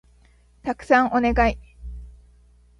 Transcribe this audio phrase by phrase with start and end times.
[0.63, 1.59] たくさんお願い